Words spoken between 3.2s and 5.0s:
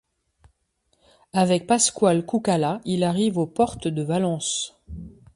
aux portes de Valence.